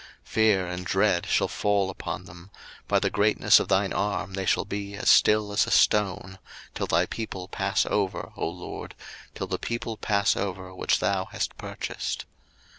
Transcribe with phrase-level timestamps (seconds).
[0.25, 2.49] 02:015:016 Fear and dread shall fall upon them;
[2.87, 6.39] by the greatness of thine arm they shall be as still as a stone;
[6.73, 8.95] till thy people pass over, O LORD,
[9.35, 12.25] till the people pass over, which thou hast purchased.